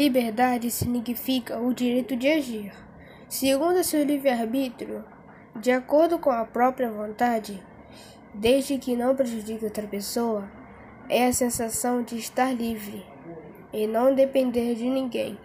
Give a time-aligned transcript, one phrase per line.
[0.00, 2.72] Liberdade significa o direito de agir,
[3.28, 5.04] segundo seu livre-arbítrio,
[5.54, 7.62] de acordo com a própria vontade,
[8.32, 10.50] desde que não prejudique outra pessoa.
[11.06, 13.04] É a sensação de estar livre
[13.74, 15.38] e não depender de ninguém.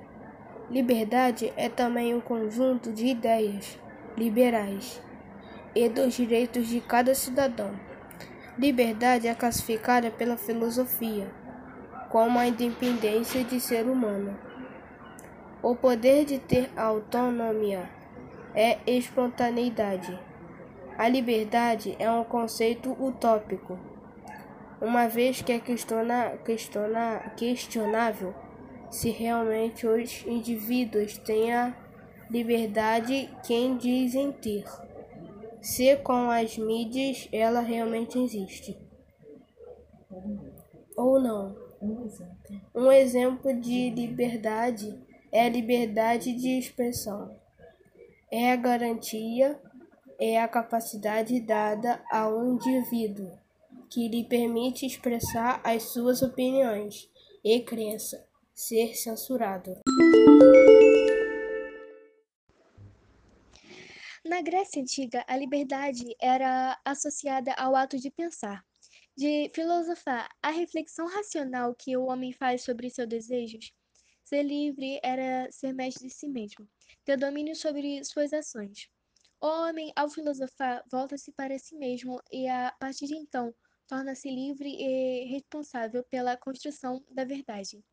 [0.71, 3.77] Liberdade é também um conjunto de ideias
[4.15, 5.01] liberais
[5.75, 7.77] e dos direitos de cada cidadão.
[8.57, 11.27] Liberdade é classificada pela filosofia
[12.09, 14.37] como a independência de ser humano.
[15.61, 17.89] O poder de ter autonomia
[18.53, 20.17] é espontaneidade.
[20.97, 23.77] A liberdade é um conceito utópico,
[24.79, 28.33] uma vez que é questiona, questiona, questionável
[28.89, 31.75] se realmente os indivíduos têm a
[32.29, 34.63] liberdade que dizem ter,
[35.61, 38.77] se com as mídias ela realmente existe
[40.95, 41.64] ou não.
[42.73, 44.97] Um exemplo de liberdade
[45.31, 47.35] é a liberdade de expressão.
[48.31, 49.59] É a garantia,
[50.19, 53.31] é a capacidade dada ao indivíduo
[53.89, 57.09] que lhe permite expressar as suas opiniões
[57.43, 59.77] e crença, ser censurado.
[64.25, 68.65] Na Grécia Antiga, a liberdade era associada ao ato de pensar
[69.15, 73.71] de filosofar a reflexão racional que o homem faz sobre seus desejos,
[74.23, 76.67] ser livre era ser mestre de si mesmo,
[77.03, 78.89] ter domínio sobre suas ações.
[79.39, 83.53] O homem, ao filosofar, volta-se para si mesmo e, a partir de então,
[83.87, 87.83] torna-se livre e responsável pela construção da verdade.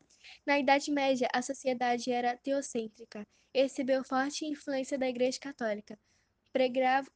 [0.45, 5.99] Na Idade Média, a sociedade era teocêntrica e recebeu forte influência da Igreja Católica.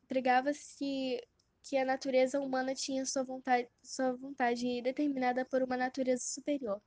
[0.08, 1.20] Pregava-se
[1.68, 6.82] que a natureza humana tinha sua vontade, sua vontade determinada por uma natureza superior.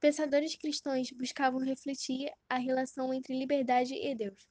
[0.00, 4.48] Pensadores cristãos buscavam refletir a relação entre liberdade e Deus.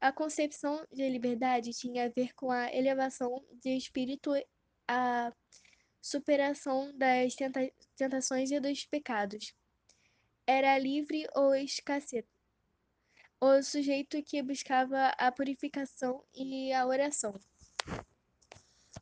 [0.00, 4.32] A concepção de liberdade tinha a ver com a elevação do espírito,
[4.88, 5.32] a
[6.00, 9.54] superação das tenta tentações e dos pecados.
[10.46, 12.24] Era livre ou escassez.
[13.38, 17.38] O sujeito que buscava a purificação e a oração.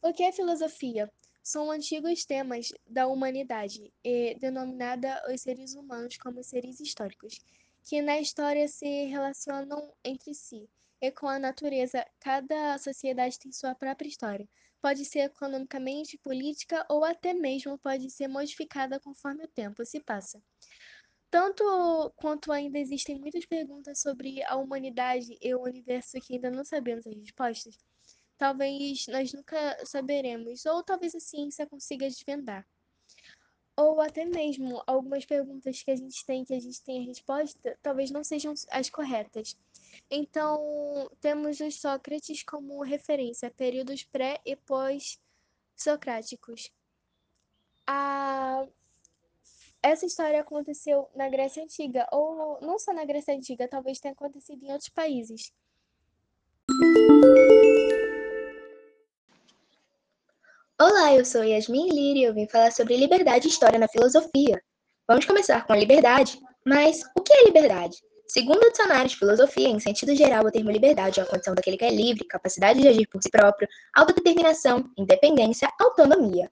[0.00, 1.10] O que é filosofia?
[1.42, 7.40] São antigos temas da humanidade e denominada os seres humanos como seres históricos,
[7.84, 10.68] que na história se relacionam entre si
[11.00, 12.06] e com a natureza.
[12.20, 14.48] Cada sociedade tem sua própria história.
[14.80, 20.40] Pode ser economicamente, política ou até mesmo pode ser modificada conforme o tempo se passa.
[21.28, 21.64] Tanto
[22.16, 27.04] quanto ainda existem muitas perguntas sobre a humanidade e o universo que ainda não sabemos
[27.04, 27.76] as respostas,
[28.38, 32.66] talvez nós nunca saberemos, ou talvez a ciência consiga desvendar.
[33.76, 37.78] Ou até mesmo algumas perguntas que a gente tem, que a gente tem a resposta,
[37.82, 39.56] talvez não sejam as corretas.
[40.10, 46.72] Então, temos os Sócrates como referência, períodos pré e pós-socráticos.
[47.86, 48.66] A...
[49.80, 54.64] Essa história aconteceu na Grécia Antiga, ou não só na Grécia Antiga, talvez tenha acontecido
[54.64, 55.52] em outros países.
[60.80, 64.62] Olá, eu sou Yasmin Liri e eu vim falar sobre liberdade e história na filosofia.
[65.08, 66.38] Vamos começar com a liberdade.
[66.64, 67.96] Mas o que é liberdade?
[68.28, 71.76] Segundo o dicionário de filosofia, em sentido geral, o termo liberdade é a condição daquele
[71.76, 76.48] que é livre, capacidade de agir por si próprio, autodeterminação, independência, autonomia.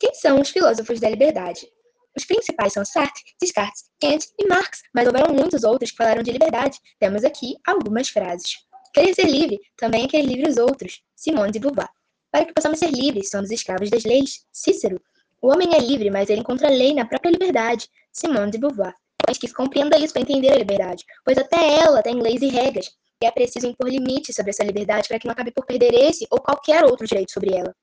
[0.00, 1.68] Quem são os filósofos da liberdade?
[2.16, 6.32] Os principais são Sartre, Descartes, Kant e Marx, mas houveram muitos outros que falaram de
[6.32, 6.80] liberdade.
[6.98, 8.56] Temos aqui algumas frases.
[8.92, 11.00] Querer ser livre também é querer livre os outros.
[11.14, 11.90] Simone de Beauvoir.
[12.30, 14.46] Para que possamos ser livres, somos escravos das leis.
[14.52, 15.00] Cícero.
[15.42, 17.88] O homem é livre, mas ele encontra a lei na própria liberdade.
[18.12, 18.94] Simone de Beauvoir.
[19.26, 22.90] Mas que compreenda isso para entender a liberdade, pois até ela tem leis e regras,
[23.22, 26.26] e é preciso impor limites sobre essa liberdade para que não acabe por perder esse
[26.30, 27.74] ou qualquer outro direito sobre ela.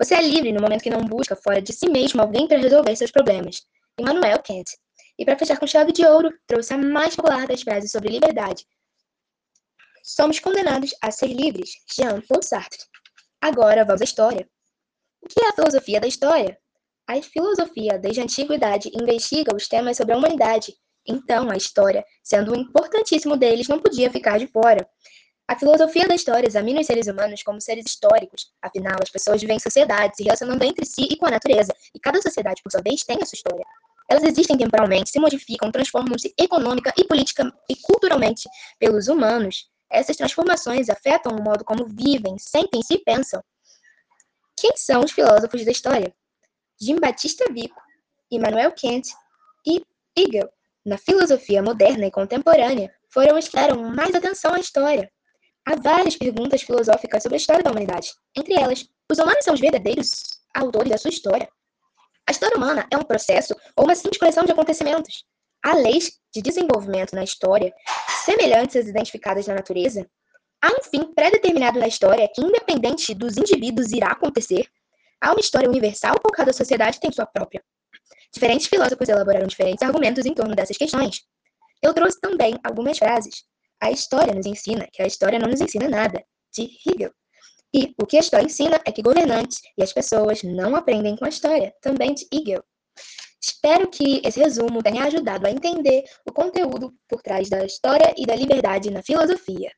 [0.00, 2.94] Você é livre no momento que não busca fora de si mesmo alguém para resolver
[2.96, 3.62] seus problemas.
[3.98, 4.70] Immanuel Kant.
[5.18, 8.64] E para fechar com chave de ouro, trouxe a mais popular das frases sobre liberdade.
[10.04, 11.70] Somos condenados a ser livres.
[11.92, 12.78] Jean-Paul Sartre.
[13.40, 14.48] Agora vamos à história.
[15.22, 16.58] O que é a filosofia da história?
[17.06, 20.74] A filosofia, desde a antiguidade, investiga os temas sobre a humanidade.
[21.06, 24.86] Então, a história, sendo um importantíssimo deles, não podia ficar de fora.
[25.46, 28.52] A filosofia da história examina os seres humanos como seres históricos.
[28.60, 31.98] Afinal, as pessoas vivem em sociedades, se relacionando entre si e com a natureza, e
[31.98, 33.64] cada sociedade, por sua vez, tem a sua história.
[34.10, 38.48] Elas existem temporalmente, se modificam, transformam-se econômica e política e culturalmente
[38.78, 39.70] pelos humanos.
[39.90, 43.42] Essas transformações afetam o modo como vivem, sentem-se e pensam.
[44.56, 46.14] Quem são os filósofos da história?
[46.80, 47.80] Jean-Baptiste Vico,
[48.30, 49.08] Immanuel Kant
[49.66, 49.82] e
[50.16, 50.48] Hegel.
[50.84, 55.10] na filosofia moderna e contemporânea foram os que deram mais atenção à história.
[55.66, 58.12] Há várias perguntas filosóficas sobre a história da humanidade.
[58.34, 61.48] Entre elas, os humanos são os verdadeiros autores da sua história?
[62.26, 65.24] A história humana é um processo ou uma simples coleção de acontecimentos?
[65.62, 67.72] Há leis de desenvolvimento na história
[68.24, 70.08] semelhantes às identificadas na natureza?
[70.62, 74.68] Há um fim pré-determinado na história que, independente dos indivíduos, irá acontecer?
[75.20, 77.62] Há uma história universal ou cada sociedade tem sua própria?
[78.32, 81.22] Diferentes filósofos elaboraram diferentes argumentos em torno dessas questões.
[81.82, 83.44] Eu trouxe também algumas frases.
[83.80, 87.12] A história nos ensina que a história não nos ensina nada, de Hegel.
[87.72, 91.24] E o que a história ensina é que governantes e as pessoas não aprendem com
[91.24, 92.64] a história, também de Hegel.
[93.48, 98.26] Espero que esse resumo tenha ajudado a entender o conteúdo por trás da história e
[98.26, 99.72] da liberdade na filosofia.